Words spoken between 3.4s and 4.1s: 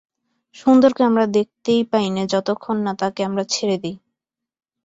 ছেড়ে দিই।